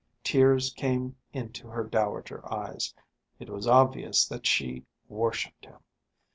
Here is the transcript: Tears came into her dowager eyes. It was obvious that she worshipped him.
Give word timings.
Tears 0.23 0.73
came 0.73 1.15
into 1.31 1.67
her 1.67 1.83
dowager 1.83 2.41
eyes. 2.51 2.95
It 3.37 3.51
was 3.51 3.67
obvious 3.67 4.25
that 4.29 4.47
she 4.47 4.83
worshipped 5.07 5.65
him. 5.65 5.77